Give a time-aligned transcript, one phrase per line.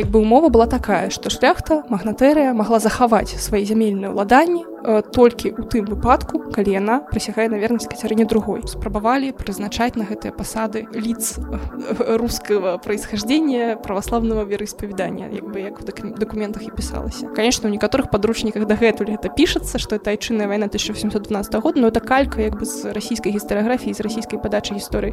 [0.00, 5.52] як бы умова была такая што шляхта магнатэрыя магла захаваць свае зямельныя ўладанні э, толькі
[5.60, 8.64] у тым выпадку калі яна прысягае на вернасць кацярыне другой.
[8.64, 16.18] Спрабавалі прызначаць на гэтыя пасады лиц э, рускага происхождения праваславного вероисповедания як бы як в
[16.18, 17.28] документах і пісалася.
[17.36, 22.00] Конечно у некаторых подручніках дагэтуль это пішацца что это айчынная вайна 1712 года но это
[22.00, 25.12] калька як бы з расійскай гістарыяграфіі з расійскай падачы гісторыі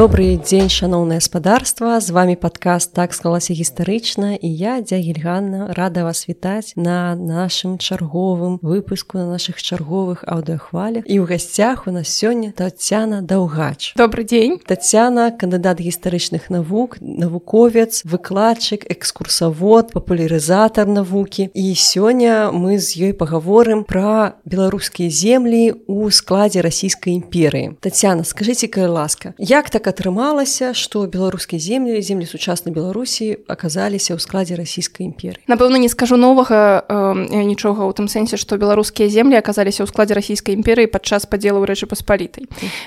[0.00, 6.24] Добрый дзень шаноўнае спадарства з вами падкаст так склалася гістарычна і я дзягельганна рада вас
[6.24, 12.48] вітаць на нашым чарговым выпуску на наших чарговых аўдыахвалях і ў гасцях у нас сёння
[12.56, 13.92] татяна даўгач.
[13.92, 21.52] Добрый дзень татяна кандыдат гістарычных навук навуковец выкладчык экскурсавод папулярызатар навукі.
[21.52, 27.76] І сёння мы з ёй паговорым пра беларускія землі у складзе расійскай імперыі.
[27.84, 34.18] Татяна скажитеце-ка ласка як так так атрымалася што беларускія землі землі сучаснай беларусі аказаліся ў
[34.22, 35.42] складзе расійскай імперыі.
[35.50, 40.14] Напэўна не скажу новага э, нічога ў тым сэнсе што беларускія землі аказаліся ў складзе
[40.14, 42.46] расійскай імперыі падчас падзелу рэчы паспалітай.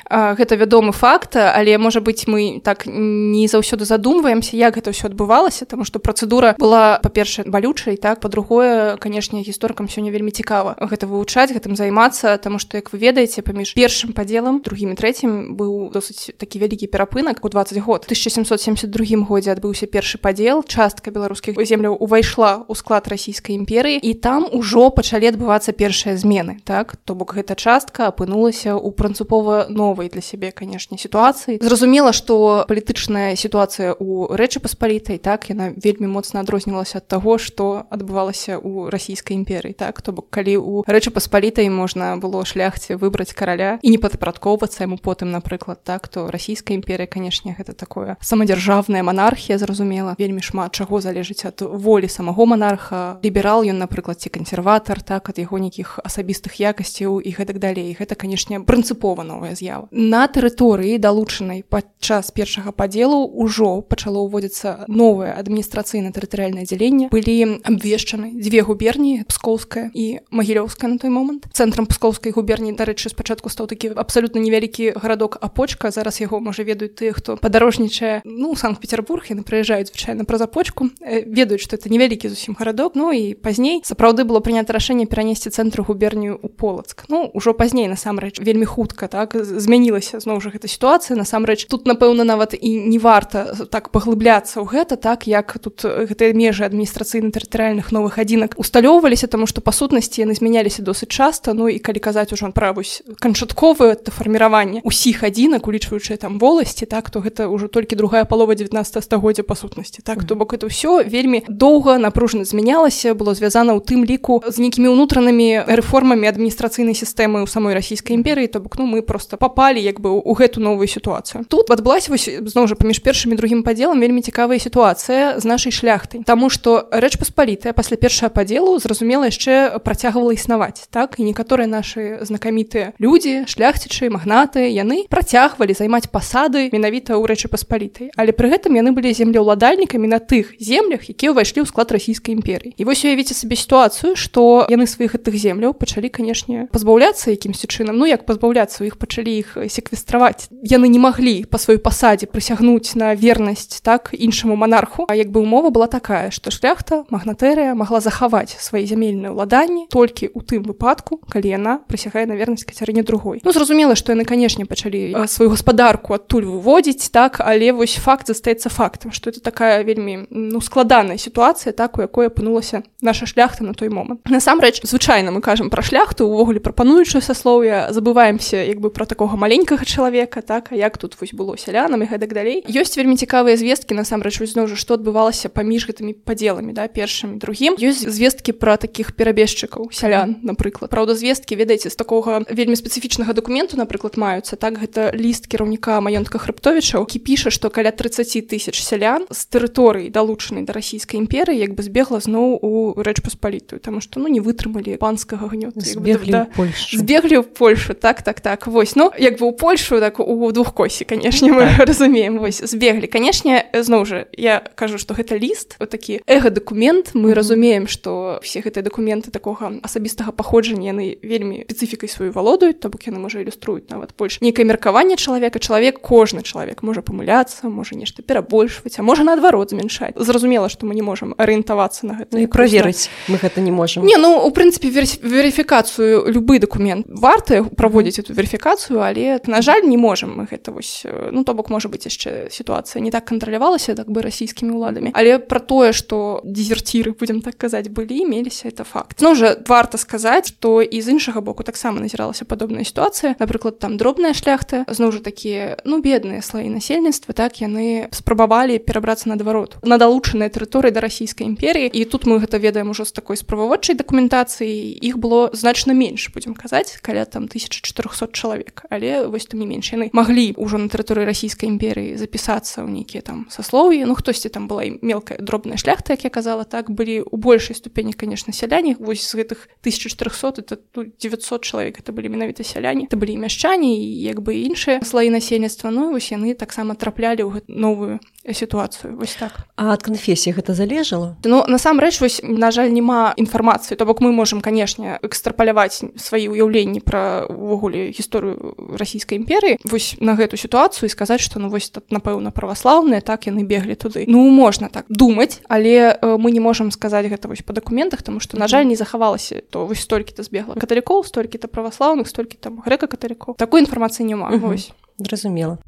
[0.10, 5.12] Э, гэта вядомы факт але можа быць мы так не заўсёды задумваемся як гэта ўсё
[5.12, 11.08] адбывалася тому што працэдура была па-першае балючай так па-другое канешне гісторыкам сёння вельмі цікава гэта
[11.08, 15.92] вывучаць гэтым займацца таму што як вы ведаеце паміж першым падзелам другім і трэцім быў
[15.92, 18.04] досыць такі вялікі вялікі перапынак у 20 год.
[18.06, 24.48] 1772 годзе адбыўся першы падзел частка беларускіх земляў увайшла ў склад расійскай імперыі і там
[24.52, 30.22] ужо пачалі адбывацца першыя змены так то бок гэта частка апынулася ў прынцыпова новай для
[30.22, 37.00] сябе канешне сітуацыі зразумела што палітычная сітуацыя ў рэчы паспалітай так яна вельмі моцна адрознілася
[37.00, 39.74] ад таго што адбывалася ў расійскай імперыі.
[39.74, 44.84] Так то бок калі у рэчы паспалітай можна было шляхце выбраць караля і не падпарадкоўвацца
[44.84, 50.16] яму потым напрыклад так то расійская расійская імперыя канешне гэта такое самадзяржавная манархія зразумела.
[50.18, 55.38] Вельмі шмат чаго залежыць ад волі самого монарха ліберал ён напрыклад ці кансерватар так ад
[55.38, 57.96] яго нейкіх асабістых якасцяў і гэтак далей.
[57.98, 59.88] Гэта канешне прынцыпова новая з'ява.
[59.92, 67.10] На тэрыторыі далучанай падчас першага падзелу ўжо пачало ўводзіцца новае адміністрацыйна-тэрытарыальнае аддзяленне.
[67.14, 71.46] Былі абвешчаны дзве губерніі пскоўская і магілёўская на той момант.
[71.54, 76.96] Цэнтрам пскоўскай губерніі дарэчы спачатку стаў такі абсалютна невялікі гарадок апочка зараз яго можа ведаюць
[76.96, 82.30] тыя хто падарожнічае ну санкт-петербург яны прыязджаюць звычайна праз апочку э, ведаюць что это невялікі
[82.30, 87.32] зусім гарадок Ну і пазней сапраўды было прынята рашэнне перанесці цэнтру губернію у полацк Ну
[87.34, 92.54] ўжо пазней насамрэч вельмі хутка так змянілася зноў жа гэта сітуацыя насамрэч тут напэўна нават
[92.54, 98.56] і не варта так паглыбляцца ў гэта так як тут гэтыя межы адміністрацыйна-тэрытарыальных новых адзінак
[98.58, 101.54] усталёўваліся таму што па сутнасці яны змяняліся досыць часта.
[101.54, 107.20] Ну і калі казаць ужо правусь канчатковае фарміраванне усіх адзінак улічваючы там воласці так то
[107.20, 111.42] гэта ўжо толькі другая палова 19 стагоддзя па сутнасці так то бок это ўсё вельмі
[111.50, 117.50] доўга напружана змянялася было звязана ў тым ліку з нейкімі ўнутранымі рэформамі адміністрацыйнай сістэмы ў
[117.50, 121.46] самой расійскай імперыі то бок ну мы просто попали як бы у гэту новую сітуацыю.
[121.50, 126.22] Тут адбылася вось зноў жа паміж першымі другім падзелам вельмі цікавая сітуацыя з нашай шляхтай.
[126.22, 131.18] Таму што рэч паспалітая пасля першага падзелу зразумела яшчэ працягвала існаваць так?
[131.18, 137.48] І некаторыя нашы знакамітыя людзі шляхцічы магнаты яны працягвалі займаць пасады засады менавіта ў рэчы
[137.48, 138.12] паспалітай.
[138.20, 142.76] Але пры гэтым яны былі землеўладальнікамі на тых землях якія ўвайшлі ў склад расійскай імперыі.
[142.76, 147.96] І вось уявіце сабе сітуацыю што яны сваіх гэтых земляў пачалі канешне пазбаўляцца якімсьці чынам.
[147.96, 150.52] Ну як пазбаўляцца у іх пачалі іх секвестраваць.
[150.52, 155.40] Яны не маглі па сваёй пасадзе прысягнуць на вернасць так іншаму монарху а як бы
[155.40, 161.24] умова была такая што шляхта магнатэрыя магла захаваць свае зямельныя ўладанні толькі ў тым выпадку
[161.32, 163.40] калі яна прысягае на вернасць кацярыне другой.
[163.44, 168.26] Ну зразумела што яны канешне пачалі сваю гаспадарку ад адтуль выводзіць так але вось факт
[168.26, 173.64] застаецца фактам что это такая вельмі ну складаная сітуацыя так у якой апынулася наша шляхта
[173.64, 174.22] на той момант.
[174.26, 179.86] Насамрэч звычайна мы кажам пра шляхту увогуле прапануючую саслоўя забываемся як бы про такога маленькага
[179.86, 182.66] чалавека так а як тут вось было сялянам і гэтак далей.
[182.66, 187.78] Ёсць вельмі цікавыя звесткі насамрэч зноў жа што адбывалася паміж гэтымі падзеламі да першым другім.
[187.78, 190.90] Ёсць звесткі пра такіх перабежчыкаў сялян напрыклад.
[190.90, 194.56] Праўда звесткі ведаеце з такога вельмі спецыфічнага дакументу напрыклад маюцца.
[194.56, 199.46] Так гэта ліст кіраўніка маёнтка дакументка хрыбтовічаў які піша што каля 30 тысяч сялян з
[199.52, 204.28] тэрыторыі далучанай да расійскай імперыі як бы збегла зноў у рэч паспалітую таму што ну
[204.28, 206.48] не вытрымалі панскага гнёта збеглі да,
[206.92, 208.96] збеглі ў Польшу так так так вось.
[208.96, 211.88] Ну як бы у Польшу так у двух косі канешне мы так.
[211.88, 213.08] разумеем вось збеглі.
[213.08, 217.34] Канешне зноў жа я кажу што гэта ліст вот такі эго дакумент мы mm -hmm.
[217.34, 223.08] разумеем што все гэтыя дакументы такога асабістага паходжання яны вельмі спецыфікай сваю валодаюць то бок
[223.08, 225.60] яны можа ілюструюць нават больш нейкае меркаванне чалавека.
[225.60, 230.94] Чалавек кожны чалавек можа памыляцца можа нешта перабольшваць а можа наадварот змяншаць зразумела што мы
[230.94, 234.06] не можам арыентавацца на гэта ну, і праверыць мы гэта не можем.
[234.06, 239.98] Не ну у прынцыпе верыфікацыю любы дакумент варты праводзіць эту верыфікацыю але на жаль не
[239.98, 241.02] можам мы гэта вось
[241.34, 245.42] ну то бок можа быть яшчэ сітуацыя не так кантралявалася так бы расійскімі ўладамі але
[245.42, 249.18] про тое что дезерціры будем так казаць былі меліся это факт.
[249.22, 253.98] Ну уже варта сказаць что і з іншага боку таксама назіралася падобная сітуацыя напрыклад там
[253.98, 259.96] дробная шляхта зноў жа такія ну бедныя слоі насельніцтва так яны спрабавалі перабрацца наадварот на
[259.96, 265.00] далучаныя тэрыторыі да расійскай імперіі і тут мы гэта ведаем ужо з такой справаводчай дакументацыі
[265.00, 268.86] іх было значна менш будзем казаць каля там 1400 чалавек.
[268.90, 273.22] Але вось там не менш яны маглі ўжо на тэрыторыі расійскай імперыі запісацца ў нейкія
[273.22, 274.04] там саслоўі.
[274.06, 278.14] Ну хтосьці там была мелкая дробная шляхта як я казала так былі у большай ступені
[278.14, 278.96] конечно сяляне.
[279.00, 283.06] Вось з гэтых 1400 это 900 чалавек это былі менавіта сяляне.
[283.06, 287.62] Это былі мяшчане і як бы іншыя слоі насельніцтва ну вось яны таксама траплялі ў
[287.68, 288.20] новую
[288.52, 289.68] сітуацыю вось так.
[289.76, 291.38] А ад канфесіі гэта залежала?
[291.44, 297.00] Ну насамрэч вось на жаль няма інфармацыі то бок мы можемм канешне экстрапаляваць свае ўяўленні
[297.00, 302.12] пра увогуле гісторыю расійскай імперыі вось на гэту сітуацыю і сказаць што ну вось тут
[302.12, 304.26] напэўна праваслаўныя так яны беглі туды.
[304.28, 308.40] Ну можна так думаць але э, мы не можемм сказаць гэта вось па дакументах тому
[308.44, 313.56] што на жаль не захавалася то вось столькі-то збегла каталікоў столькі-то праваслаўных столькі там грэка-каталікоў.
[313.56, 315.80] Такой інфармацыі няма вось зразумела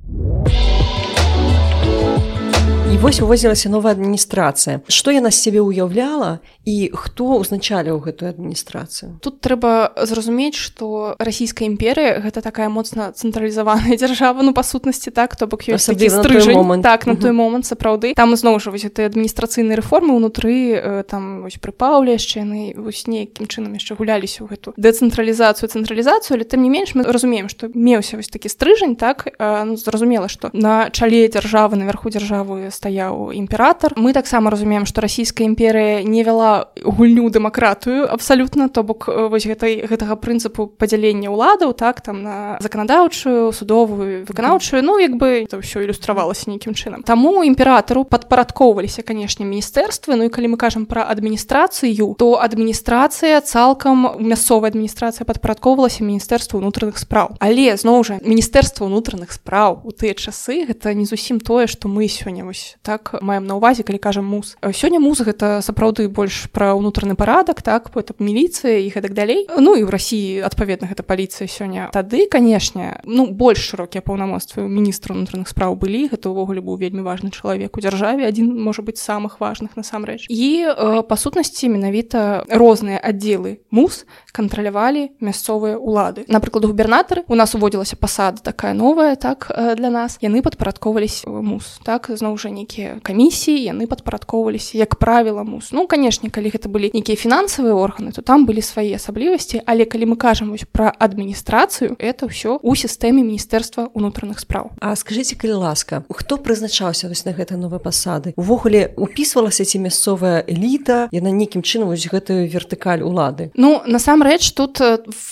[2.96, 4.80] І вось увозілася новая адміністрацыя.
[4.88, 9.20] Што яна з сябе ўяўляла і хто ўзначаліў гэтую адміністрацыю?
[9.20, 15.36] Тут трэба зразумець, што расійская імперыя гэта такая моцна цэнтралізаваная дзяржава ну па сутнасці так,
[15.36, 16.88] то бок ёсць момант.
[16.88, 18.16] Так на той момант сапраўды.
[18.16, 23.12] Там зноў жа вось гэты адміністрацыйныя рэформы ўнутры э, там вось прыпаўля яшчэ яны вось
[23.12, 27.68] нейкім чынам яшчэ гуляліся ў гэту дэцэнтралізацыю цэнтралізацыю, але тым не менш мы разумеем, што
[27.76, 29.36] меўся вось такі стрыжань так?
[29.36, 35.50] Ну, зразумела, што на чале дзяржавы наверху дзяржавы стаяў імператор мы таксама разумеем што расійская
[35.50, 41.74] імперыя не вяла гульню дэмакратыю абсалютна то бок э, вось гэтай гэтага прынцыпу падзялення ўладаў
[41.74, 47.02] так там на заканадаўчую судовую выканаўчую ну як бы это ўсё ілюстравалася нейкім чынам.
[47.02, 50.16] Таму імператару падпарадкоўваліся канешне міністэрствы.
[50.16, 56.98] Ну і калі мы кажам пра адміністрацыю то адміністрацыя цалкам мясцовая адміністрацыя падпарадкоўвалася міністэрству ўнутраных
[56.98, 57.38] спраў.
[57.40, 62.10] Але зноў жа міністэрства ўнутраных спраў у тыя часы гэта не зусім тое што мы
[62.10, 66.74] сёння вось так маем на увазе калі кажам муз сёння муз гэта сапраўды больш пра
[66.74, 69.48] ўнутраны парадак так это міліцыя і гэтак далей.
[69.58, 71.90] Ну і ў рассіі адпаведна гэта паліцыя сёння.
[71.92, 77.32] Тады канешне ну больш шырокія паўнамоцтвы міністра унутраных спраў былі гэта ўвогуле быў вельмі важны
[77.32, 80.28] чалавек у дзяржаве адзін можа быць самых важных насамрэч.
[80.30, 87.56] І э, па сутнасці менавіта розныя аддзелы муз кантралявалі мясцовыя улады напрыклад губернатары у нас
[87.56, 93.00] уводзілася пасада такая новая так э, для нас яны падпарадковались муз так зноў жа нейкія
[93.04, 98.24] камісіі яны падпарадкоўваліся як правіла мус ну канешне калі гэта былі нейкія фінансавыя органы то
[98.24, 103.22] там былі свае асаблівасці але калі мы кажам вось пра адміністрацыю это ўсё у сістэме
[103.22, 108.34] міністэрства унутраных спраў А скажитеце калі ласка хто прызначаўся вось на гэтай новай пасады?
[108.38, 113.52] Увогуле упісвалася ці мясцовая эліта яна нейкім чынам вось гэтую вертыкаль улады?
[113.56, 114.80] Ну насамрэч тут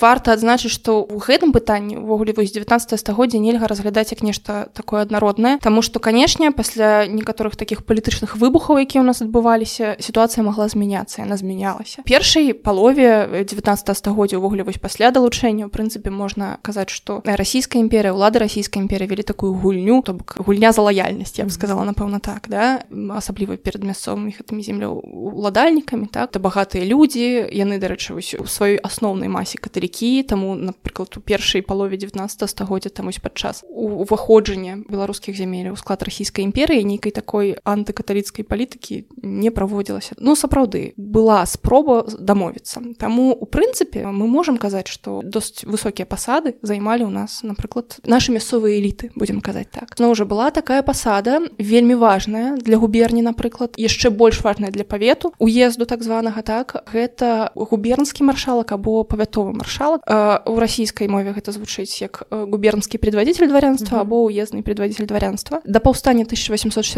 [0.01, 5.01] варта адзначыць што ў гэтым пытанні увогуле вось 19 стагоддзя нельга разглядаць як нешта такое
[5.05, 10.67] аднароднае Таму што канешне пасля некаторых таких палітычных выбухаў якія у нас адбываліся сітуацыя могла
[10.67, 16.89] змяняцца яна змянялася першай палове 19 стагоддзя увогуле вось пасля далучэння у прынцыпе можна казаць
[16.89, 21.45] што расійская імперыя ўлады расійскай імперы вялі такую гульню то бок гульня за лаяльнасць я
[21.45, 26.31] б сказала напэўна так да асабліва перад мясцовымі гэтымі земляў уладальнікамі так.
[26.33, 31.61] То багатыя людзі яны дарэчы вось у сваёй асноўнай масе каталікі таму напрыклад у першай
[31.61, 37.11] палове 19 стагоддзя там вось падчас уваходжання беларускіх зямель у склад расійскай імперыі імперыі нейкай
[37.11, 44.57] такой антыкаталіцкай палітыкі не праводзілася ну сапраўды была спроба дамовіцца таму у прынцыпе мы можемм
[44.57, 49.99] казаць што досць высокія пасады займалі ў нас напрыклад нашы мясцовыя эліты будзем казаць так.
[49.99, 55.33] Но уже была такая пасада вельмі важная для губерні напрыклад яшчэ больш важная для павету
[55.39, 56.87] уезду так званага так.
[56.93, 60.07] Гэта губернскі маршалак або павятовы маршалак
[60.47, 65.61] у расійскай мове гэта звучыць як губернскі предводитель дворянства або уездны предводитель дворянства.
[65.65, 66.25] Да паўстання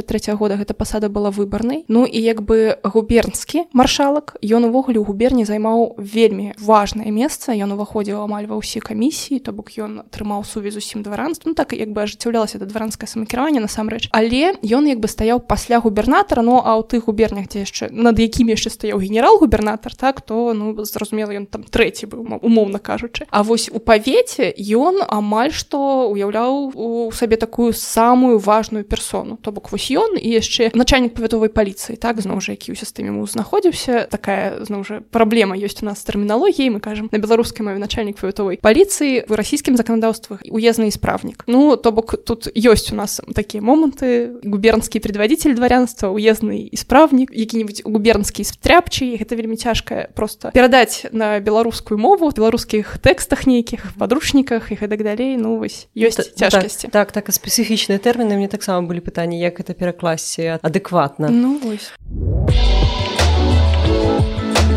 [0.02, 1.86] 1863 года гэта пасада была выбарнай.
[1.88, 7.56] Ну і як бы губернскі маршалак ён увогуле у губерні займаў вельмі важное месца.
[7.56, 11.56] Ён уваходзіў амаль ва ўсе камісіі то бок ён атрымаў сувязь усім дваранствам.
[11.56, 14.10] Так як бы ажыццяўлялася да дваранскае самакіраванне насамрэч.
[14.12, 16.42] Але ён як бы стаяў пасля губернатара.
[16.42, 20.76] Ну, а ў тых губернях дзе яшчэ над якімі яшчэ стаяў генерал-губернатар так то ну
[20.84, 23.28] зразумела ён там трэці быў умоўна кажучы.
[23.30, 29.38] А вось у павеце ён амаль што уяўляў у сабе такую самую важную персону.
[29.38, 33.12] То бок вось ён і яшчэ начальнік павятовай паліцыі так зноў жа які ў сістэме
[33.14, 37.78] му знаходзіўся такая зноў жа праблема ёсць у нас тэрміналогіі мы кажам на беларускай мове
[37.78, 43.22] начальнік павятовай паліцыі в расійскім заканадаўствах уездны справнік ну то бок тут ёсць у нас
[43.36, 51.06] такія моманты губернскі предводитель дворянства уездны исправнік які-нибудь губернскі стряпчы гэта вельмі цяжкая просто перадаць
[51.12, 57.12] на беларускую мову беларускіх тэкстах нейкіх падручніках і гэтак далей ну вось ёсць цяжкасці так
[57.12, 61.92] так, так спецыфічныя тэрміны мне таксама былі пытанні як это перакласці адэкватна ну вось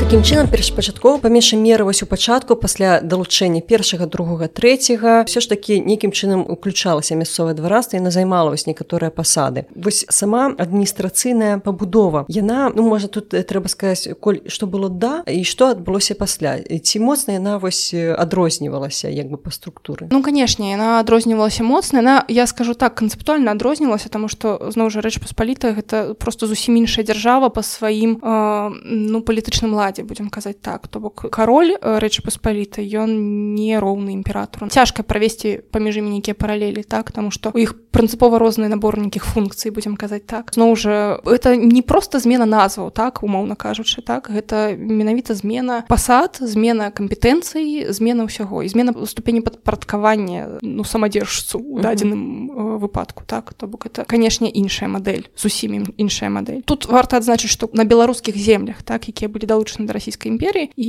[0.09, 5.29] Такім чынам першапачаткова памеж меры вось у пачатку пасля далучэння першага другога трэцяга.
[5.29, 9.69] Все ж такі нейкім чынам уключалася мясцовае двараства яна займала вось некаторыя пасады.
[9.77, 15.45] Вось сама адміністрацыйная пабудова яна ну можа тут трэба сказаць коль што было да і
[15.45, 16.57] што адбылося пасля.
[16.57, 20.09] Ці моцна яна вось адрознівалася як бы по структуры?
[20.09, 22.01] Ну канешне яна адрознівалася моцна.
[22.01, 26.81] На я скажу так канцэптуальна адрознілася таму што зноў жа рэч паспаліта гэта просто зусім
[26.81, 31.75] іншая дзяржава па сваім э, ну палітычным ладзе уладзе будзем казаць так то бок кароль
[31.75, 37.31] э, рэчы паспаліты ён не роўны імператору цяжка правесці паміж імі нейкія паралелі так тому
[37.31, 40.55] что у іх прынцыпова розныя набор нейкіх функцый будзем казаць так.
[40.55, 44.31] Зноў жа это не просто змена назваў так умоўна кажучы так.
[44.31, 51.83] Гэта менавіта змена пасад змена кампетэнцыі змена ўсяго і змена ступені падпарадкавання ну самадзержцу у
[51.83, 53.51] дадзеным э, выпадку так.
[53.59, 56.63] То бок это канешне іншая модель зусім іншая модель.
[56.63, 60.89] Тут варта адзначыць што на беларускіх землях так якія былі далучаны да расійскай імперіі і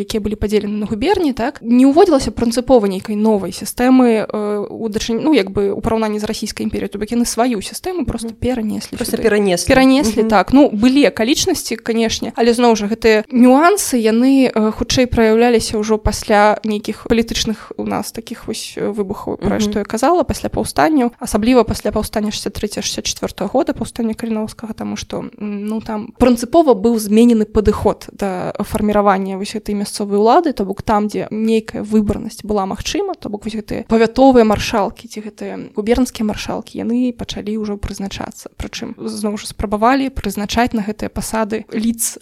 [0.00, 4.24] якія былі падзелены на губерні так не ўводзілася прынцыпова нейкай новай сістэмы
[4.72, 8.08] у дачын ну як бы у параўнанні з расійскай імперіі то бок яны сваю сістэму
[8.08, 10.52] просто перанеслі просто перанес перанеслі так.
[10.52, 17.06] Ну былі акалічнасці канешне але зноў жа гэтыя нюансы яны хутчэй праяўляліся ўжо пасля нейкіх
[17.10, 22.32] палітычных у нас таких вось выбухаў пра што я казала пасля паўстанняў асабліва пасля паўстання
[22.32, 29.38] 63 64 года паўстання каліновскага таму што ну там прынцыпова быў зменены падыход да фарміравання
[29.38, 33.56] вось гэтай мясцовай улады то бок там дзе нейкая выбарнасць была магчыма то бок вось
[33.56, 38.52] гэтыя павятовыя маршалкі ці гэтыя губернскія маршалкі яны пачалі ўжо прызначацца.
[38.56, 42.18] Прычым зноў жа спрабавалі прызначаць на гэтыя пасады ліц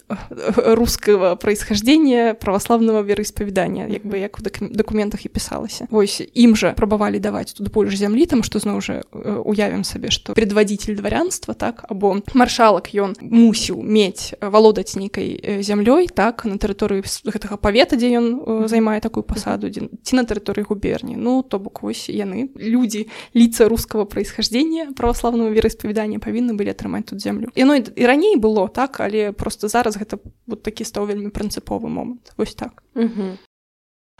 [0.55, 5.87] рускага происхождения праваславного вераспавядання як бы як у дакументах і пісалася.
[5.89, 10.33] Восьось ім жа прабавалі даваць тут больш зямлі там што зноў жа уявім сабе што
[10.33, 17.03] предводитель дварянства так або маршалак ён мусіў мець валодаць нейкай зямлёй зямлёй так на тэрыторыі
[17.03, 22.09] гэтага павета дзе ён займае такую пасаду ці на тэрыторыі губерні ну то бок вось
[22.09, 28.37] яны людзі ліца рускага происхождения праваславного вераспавядання павінны былі атрымаць тут зямлю яно і раней
[28.37, 32.31] было так але просто зараз гэта вот такі стаў вельмі прынцыповы момант.
[32.37, 32.83] Вось так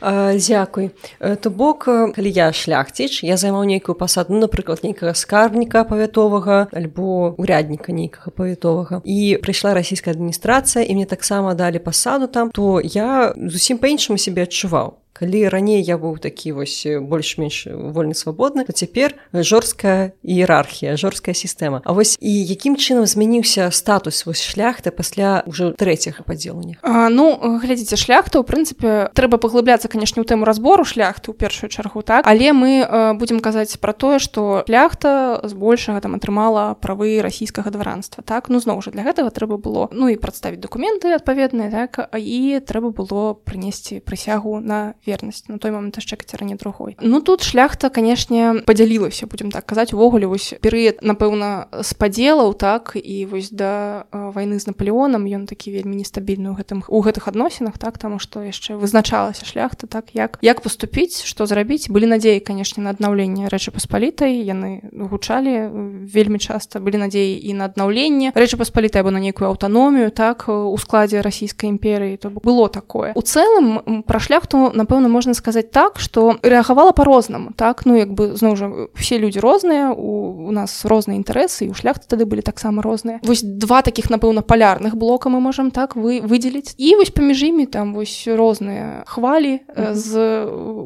[0.01, 0.91] Дзякуй.
[1.19, 7.35] То бок, калі я шляхціч, я займаў нейкую пасаду, ну, напрыклад, нейкага скарбніка павятовага альбо
[7.37, 9.01] урядніка нейкага павятовага.
[9.03, 14.47] І прыйшла расійская адміністрацыя і мне таксама далі пасаду там, то я зусім па-іншаму сябе
[14.47, 21.35] адчуваў калі раней я быў такі вось больш-менш вольны свабодны то цяпер жорсткая іерархія жорсткая
[21.35, 21.83] сістэма.
[21.83, 26.79] А вось і якім чынам змяніўся статус вось шляхта пасля ўжо трэцяга падзелання
[27.11, 31.99] ну глядзіце шляхта у прынцыпе трэба паглыбляцца канешне у тэму разбору шляхты ў першую чаргу
[32.01, 32.23] так?
[32.23, 32.87] Але мы
[33.19, 38.47] будзем казаць пра тое што шляхта збольшага там атрымала правы расійскага дваранства так?
[38.47, 42.15] Ну зноў жа для гэтага трэба было ну і прадставіць дакументы адпаведныя так?
[42.15, 46.93] І трэба было прынесці прысягу на вернасць на той момант яшчэ кацярыне другой.
[47.01, 53.25] Ну тут шляхта канешне падзялілася будем так казаць увогуле вось перыяд напэўна спадзелаў так і
[53.25, 57.97] вось да вайны з наполеоном ён такі вельмі нестабільны ў гэтым у гэтых адносінах так
[57.97, 61.89] таму што яшчэ вызначалася шляхта так як як поступіць што зрабіць.
[61.89, 64.43] Былі надзеі канешне на аднаўленне рэчы паспалітай.
[64.43, 65.71] Яны гучалі
[66.05, 70.75] вельмі часта былі надзеі і на аднаўленне рэчы паспалітай або на нейкую аўтаномію так у
[70.75, 72.19] складзе расійскай імперыі.
[72.19, 73.15] То было такое.
[73.15, 77.85] У цэлым пра шляхту напэўна можна сказаць так што рэагавала по-рознаму так?
[77.85, 81.75] Ну як бы зноў жа все людзі розныя у, у нас розныя інтарэсы і у
[81.77, 86.19] шляхты тады былі таксама розныя вось два таких напэўна палярных блока мы можемм так вы
[86.19, 89.93] выдзеліць і вось паміж імі там вось розныя хвалі mm -hmm.
[89.93, 90.11] з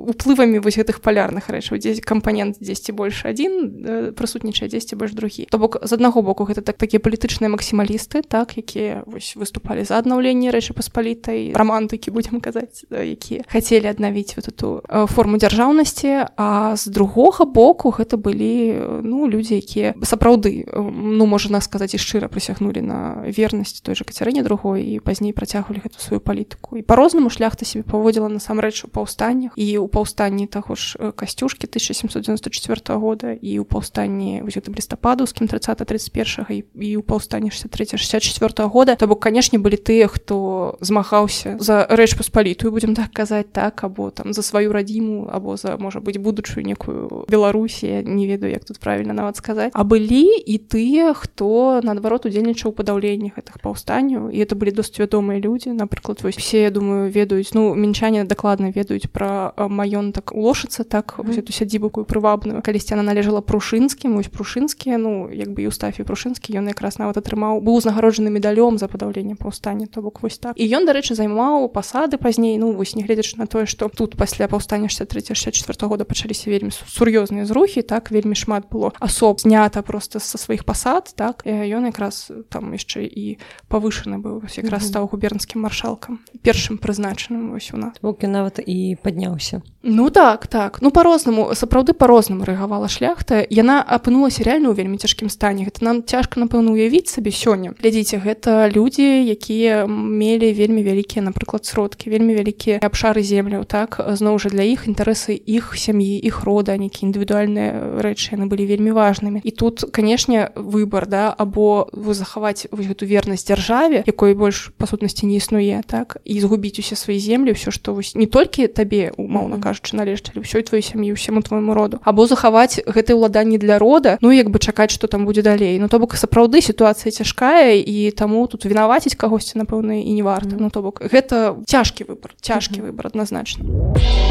[0.08, 5.58] уплывамі вось гэтых палярных рэчаў дзесь кампанент дзесьці больш адзін прысутнічае дзесьці больш другі то
[5.58, 10.52] бок з аднаго боку гэта так такія палітычныя максімалісты так якія вось выступалі за аднаўленне
[10.52, 14.68] рэчы паспалітай рамантыкі будзем казаць якія хацелі аднавіць вот эту
[15.08, 21.94] форму дзяржаўнасці а з другога боку гэта былі ну людзі якія сапраўды ну можна сказаць
[21.94, 26.78] і шчыра прысягнулі на вернасць той жа кацярыне другой і пазней працягвалі гэту сваю палітыку
[26.78, 32.98] і по-рознаму шляхта себе паводзіла насамрэч у паўстаннях і ў паўстанні таго ж касцюшкі 1794
[32.98, 38.96] года і ў паўстанні гэтым лістападаўскім 30 31 і ў паўстанні 63 64 года.
[38.96, 44.10] То бок канешне былі тыя хто змагаўся за рэч паспалітую будзем так казаць так або
[44.10, 48.80] там за сваю радзіму або за можа быть будучую некую беларусі не ведаю як тут
[48.80, 49.72] правильно нават сказаць.
[49.74, 55.40] А былі і тыя хто наадварот удзельнічаў падаўленні гэтых паўстанняў і это былі досць вядомыя
[55.40, 55.74] людзі.
[55.74, 61.38] Напрыклад вось все я думаю ведаюць ну мінчане дакладна ведаюць пра маёнтак лошацца так вось
[61.38, 62.62] эту сядзібакую прывабную.
[62.62, 67.62] Калісьці она належала прушынскім вось прушынскія ну як бы юстафі прушынскі ён якраз нават атрымаў
[67.62, 70.54] быў узнагароджаны медалём за падаўленне паўстання то бок вось так.
[70.56, 74.88] І ён дарэчы займаў пасады пазней ну вось нягледзячы на тое што тут пасля паўстання
[74.94, 80.38] 63 64 года пачаліся вельмі сур'ёзныя зрухі так вельмі шмат было асоб знята просто са
[80.38, 86.78] сваіх пасад так ён якраз там яшчэ і павышаны быў якраз стаў губернскім маршалкам першым
[86.78, 87.98] прызначаным вось у нас.
[88.02, 90.82] Бокі нават і падняўся ну так так.
[90.82, 93.46] Ну по-рознаму сапраўды по-рознаму рэагавала шляхта.
[93.50, 95.68] Яна апынулася реально ў вельмі цяжкім стане.
[95.68, 97.76] Гэта нам цяжка напэўна уявіць сабе сёння.
[97.76, 104.40] Глядзіце гэта людзі якія мелі вельмі вялікія напрыклад сродкі вельмі вялікія абшары земляў так зноў
[104.40, 109.42] жа для іх інтарэсы іх сям'і іх рода нейкія індывідуальныя рэчы яны былі вельмі важнымі
[109.44, 115.30] і тут канешне выбор да або вы захаваць гэту вернасць дзяржаве якой больш па сутнасці
[115.30, 119.62] не існуе так і згубіць усе свае землі ўсё што вось не толькі табе умоўна
[119.62, 124.34] кажучы належчылі ўсёй твоей сям'і ўсяму твайму роду або захаваць гэтыя ўладанні для рода ну
[124.34, 125.78] як бы чакаць што там будзе далей.
[125.80, 130.58] Ну то бок сапраўды сітуацыя цяжкая і таму тут вінаваціць кагосьці напэўна і не варта.
[130.58, 134.24] Ну то бок гэта цяжкі выбор цяжкі выбор адназначна а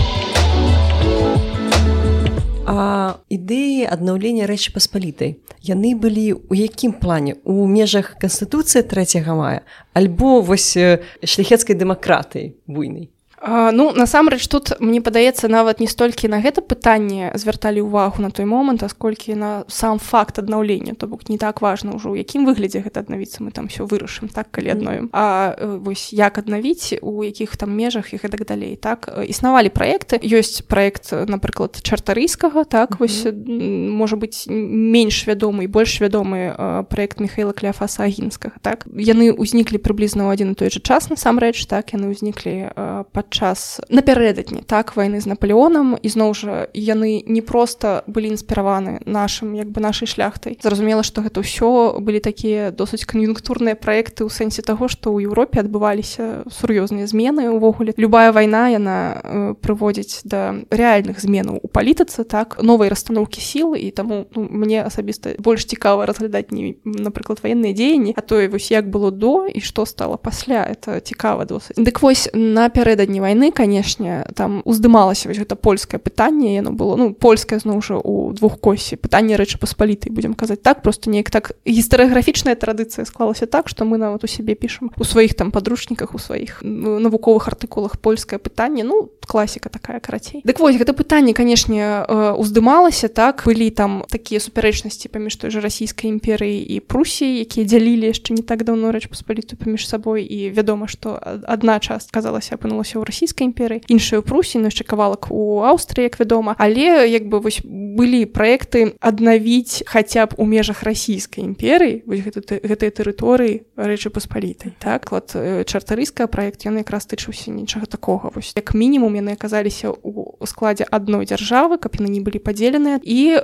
[2.72, 5.36] А ідэі аднаўлення рэчы паспалітай.
[5.60, 7.36] Яны былі ў якім плане?
[7.44, 9.66] У межах канстытуцыі 3 мая?
[9.92, 10.72] Альбо вось
[11.20, 13.12] шляхецкай дэмакратыі буйнай
[13.42, 18.46] ну насамрэч тут мне падаецца нават не столькі на гэта пытанне звярталі ўвагу на той
[18.46, 20.94] момант асколькі на сам факт аднаўлення.
[20.94, 24.30] То бок не так важна ўжо у якім выглядзе гэта аднавіцца мы там все вырашым
[24.30, 29.10] так калі адноем А вось як аднавіць у якіх там межах і гэтак далей так?
[29.10, 30.22] Існавалі праекты.
[30.22, 33.02] Ёсць праект напрыклад чартарыйскага так?
[33.02, 36.54] Вось можа быць менш вядомы і больш вядомы
[36.86, 38.86] проект михаила кляфаса агінскага так?
[38.86, 41.90] Яны ўзніклі прыблізна ў адзін і той жа час насамрэч так?
[41.90, 42.70] Яны ўзніклі
[43.10, 49.56] пад падчас напярэдадні так вайны з наполеонам ізноў жа яны не проста былі інспіраваны нашим
[49.56, 50.60] як бы нашай шляхтай.
[50.60, 55.64] Зразумела што гэта ўсё былі такія досыць кан'юнктурныя праекты ў сэнсе таго што ў Еўропе
[55.64, 62.60] адбываліся сур'ёзныя змены увогуле любая вайна яна э, прыводзіць да рэальных зменаў у палітыцы так
[62.60, 68.12] новай расстаноўкі сілы і таму ну, мне асабіста больш цікава разглядаць не напрыклад ваенныя дзеянні
[68.12, 70.68] а тое вось як было до і што стала пасля.
[70.68, 71.80] Это цікава досыць.
[71.80, 77.60] Дык вось напярэдадні вайны канешне там уздымалася вось гэта польскае пытанне яно было ну польскае
[77.62, 82.56] зноў жа у двух косі пытанне рэчы паспалітай будзем казаць так просто неяк так гістарыяграфічная
[82.56, 86.62] традыцыя склалася так што мы нават у сябе пішам у сваіх там падручніках у сваіх
[86.62, 92.02] навуковых артыкулах польскае пытанне ну класіка такая карацей дык вось гэта пытанне канешне
[92.34, 98.10] уздымалася так былі там такія супярэчнасці паміж той жа расійскай імперыі і прусіі якія дзялілі
[98.10, 102.98] яшчэ не так даўно рэч паспаліту паміж сабой і вядома што адна част казалася апынулася
[102.98, 107.44] ў ў расійскай імперыі іншую прусі яшчэ кавалак у Аўстрыі як вядома але як бы
[107.44, 115.12] вось былі праекты аднавіць хаця б у межах расійскай імперыі гэтыя тэрыторыі рэчы паспалітай так
[115.12, 118.52] вот чартарыйская праект ён якраз тычыўся нічага такога вось.
[118.56, 123.00] Як мінімум яны аказаліся у складзе адной дзяржавы каб яны не былі падзеленыя.
[123.02, 123.42] І э,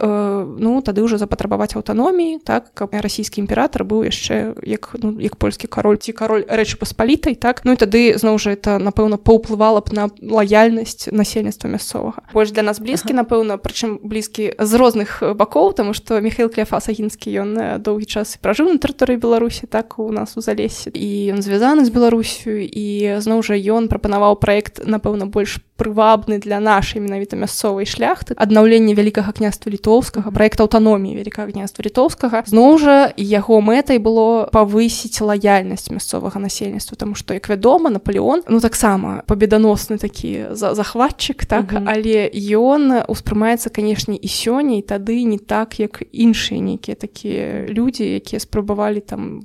[0.59, 5.69] ну тады ўжо запатрабаваць аўтаноміі так каб расійскі імператор быў яшчэ як ну, як польскі
[5.69, 7.65] кароль ці кароль рэчы паспалітай так.
[7.65, 9.21] Ну і тады зноў жа это напэўна
[9.59, 13.23] паўплывала б на лаяльнасць насельніцтва мясцовага больш для нас блізкі ага.
[13.23, 18.71] напэўна прычым блізкі з розных бакоў тому что михаил кляфас агінскі ён доўгі час пражыў
[18.71, 23.43] на тэрыторыі беларусі так у нас у залесе і ён звязаны з беларусю і зноў
[23.43, 28.35] жа ён прапанаваў праект напэўна больш прывабны для нашай менавіта мясцовай шляхты.
[28.35, 32.43] Аднаўлення вялікага княства літоўскага проект аўтаноміі вялікага княства літоўскага.
[32.51, 38.59] Зноў жа яго мэтай было павысіць лаяльнасць мясцовага насельніцтва тому что як вядома наполеон ну
[38.61, 41.71] таксама победаносны такі за захватчык так?
[41.73, 41.87] Mm -hmm.
[41.87, 42.17] але
[42.59, 48.41] ён успрымаецца канешне і сёння і тады не так як іншыя нейкія такія людзі якія
[48.41, 49.43] спрабавалі там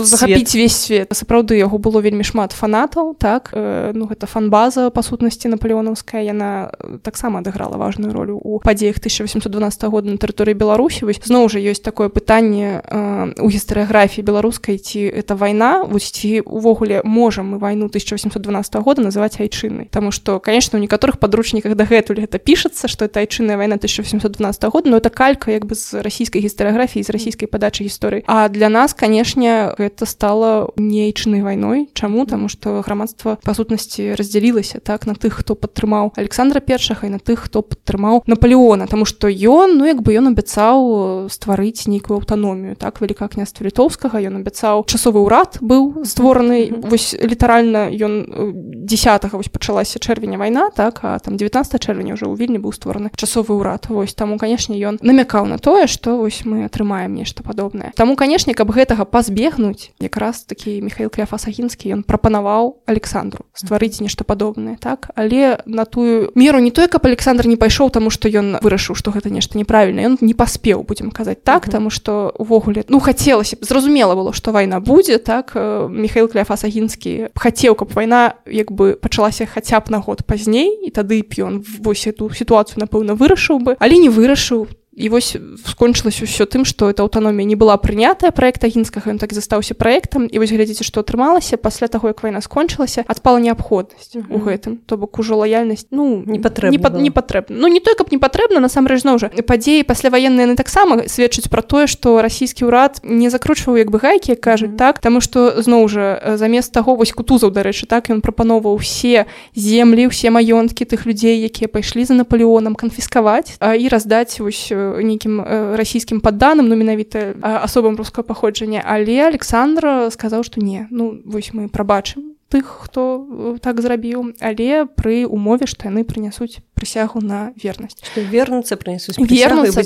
[0.00, 1.12] захапіць весь свет.
[1.12, 3.50] Сапраўды яго было вельмі шмат фанатаў так?
[3.52, 8.98] Э, ну гэта фанбаза па сутнасці наполеонаўская яна э, таксама адыграла важную ролю у падзеях
[8.98, 11.04] 1812 года на тэрыторыі беларусі.
[11.04, 15.84] Вось зноў жа ёсць такое пытанне э, у гістарыяграфіі беларускай ці это вайна?
[15.84, 21.18] Вось ці увогуле можам мы вайну 1812 года называць айчынай Таму что конечно у некаторых
[21.18, 25.74] падручніках дагэтуль гэта пішацца что это айчынная вайна 1812 года но это калька як бы
[25.74, 28.24] з расійскай гістарыяграфіі з расійскай падачы гісторыі.
[28.26, 31.88] А для нас канешне гэта стало нейчынай вайной.
[31.94, 32.26] Чаму?
[32.26, 37.20] Таму что грамадства па сутнасці раздзялілася так на тых хто падтрымаў александра першага і на
[37.20, 38.86] тых хто падтрымаў наполеона.
[38.86, 43.00] Тому что ён ну як бы ён абяцаў стварыць нейкую аўтаномію так?
[43.00, 49.98] Вяліка княства літоўскага ён абяцаў часовы ўрад быў створаны вось літаральна ён 10 вось пачалася
[49.98, 51.00] чэрвеня вайна так?
[51.02, 54.98] А там 19 чэрвеня уже ў вільні быў створаны часовы ўрад вось таму канешне ён
[55.00, 60.44] намякаў на тое что вось мы атрымаем нешта падобнае таму канешне каб гэтага пазбегнуць якраз
[60.44, 65.10] такі михаил кляфасагінскі ён прапанаваў александру стварыць нешта падобнае так?
[65.14, 68.98] Але але на тую меру не той каб александр не пайшоў таму што ён вырашыў
[68.98, 73.56] што гэта нешта неправільна ён не паспеў будзем казаць так таму што увогуле ну хацелася
[73.56, 78.98] б зразумела было што вайна будзе так э, михаил кляфасагінскі хацеў каб вайна як бы
[78.98, 83.62] пачалася хаця б на год пазней і тады б ён вось эту сітуацыю напэўна вырашыў
[83.62, 85.36] бы але не вырашыў і вось
[85.70, 90.26] скончылася ўсё тым што эта аўтаномія не была прынятая проекта гінскага ён так застаўся праектам
[90.26, 94.34] і вось глядзіце што атрымалася пасля таго як вайна скончылася адпала неабходнасць mm -hmm.
[94.34, 97.80] у гэтым то бок ужо лаяльнасць ну не патрэбна не, па, не патрэбна ну не
[97.80, 102.20] той каб не патрэбна насамрэч зноў жа падзеі пасляваенныя яны таксама сведчаць пра тое што
[102.22, 104.78] расійскі ўрад не закручваў як бы гайкі кажуць mm -hmm.
[104.78, 110.06] так таму што зноў жа замест таго вось кутузаў дарэчы так ён прапановаў усе землі
[110.06, 115.40] усе маёнткі тых людзей якія пайшлі за наполеонам канфіскаваць і раздаць вось нейкім
[115.76, 120.86] расійскім падданым ну менавіта асобам рускага паходжання але александр сказаў што не.
[120.90, 127.20] Ну вось мы прабачым тых хто так зрабіў але пры умове што яны прынясуць прысягу
[127.20, 128.00] на вернасць.
[128.16, 129.84] Вернуцца прынесуць вернуцца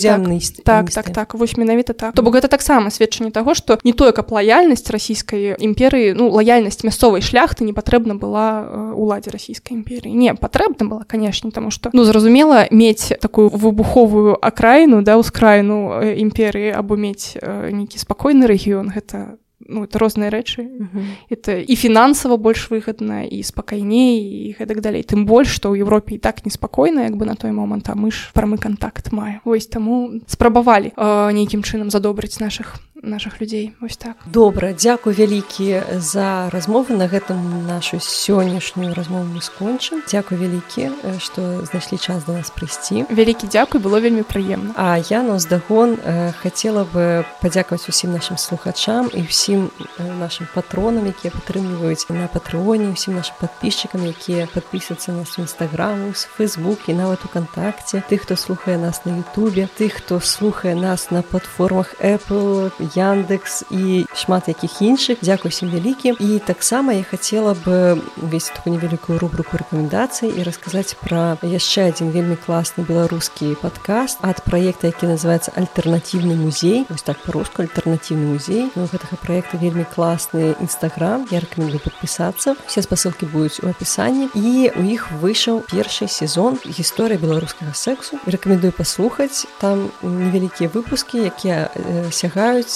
[0.62, 2.14] так, так так так вось менавіта так.
[2.14, 6.86] То бок гэта таксама сведчанне таго што не тое каб лаяльнасць расійскай імперыі ну лаяльнасць
[6.86, 12.04] мясцовай шляхты не патрэбна была уладзе расійскай імперіі не патрэбна была канешне таму што ну
[12.04, 19.36] зразумела мець такую выбуховую акраіну да ўскраіну імперыі або мець нейкі спакойны рэгіён гэта
[19.68, 21.04] ну, это розныя рэчы uh -huh.
[21.30, 26.14] это і фінансава больш выгадна і спакайней і гэтак далей тым больш што ў Еўропе
[26.14, 29.66] і так неспакойна як бы на той момант а мы ж прамы контакт мае ось
[29.66, 34.16] таму спрабавалі э, нейкім чынам задобрыць наших наших людзей ось так.
[34.26, 40.90] Добра дзякуй вялікі за размовы на гэтым нашу сённяшнюю размову мы скончым дзякуй вялікі
[41.20, 45.98] што знайшлі час до нас прыйсці вялікі дзякуй было вельмі прыемна А я ноздагон
[46.42, 49.70] хацела бы падзякаваць усім нашим слухачам і ўсім
[50.18, 56.88] нашим патронам якія падтрымліваюць на патрыоне усім нашим подписчикам якія подписываются нас нстаграму с фейсбук
[56.88, 61.94] і нават уконтакце тых хто слухае нас на Ютубе тых хто слухае нас на платформах
[62.00, 65.18] Apple Яндекс і шмат якіх іншых.
[65.22, 70.96] Дзякуй усім вялікі і таксама я хацела бы увесь такую невялікую рубруку рэкамендацый і расказаць
[71.02, 77.18] пра яшчэ адзін вельмі класны беларускі падкаст ад праекта які называется альтэрнатыўны музей вось так
[77.26, 83.60] па-руску альтэрнатыўны музей ну, гэтага проекта вельмі класны нстаграм я рэкамендую подпісацца все спасылкі будуць
[83.62, 84.28] у апісанні.
[84.34, 89.46] І у іх выйшаў першы сезон гісторыя беларускага сексу рэкамендую паслухаць.
[89.60, 92.10] Там невялікія выпускі якія э,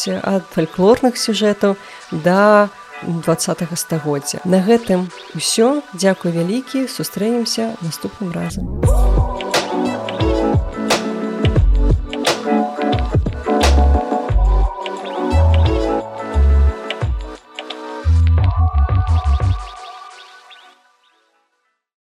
[0.09, 1.77] сягаюць ад фальклорных сюжэтаў
[2.13, 2.69] да
[3.03, 3.37] два
[3.77, 4.41] стагоддзя.
[4.45, 5.83] На гэтым усё.
[5.95, 6.89] Дзякуй вялікі.
[6.89, 8.67] Сустрэнемся наступным разам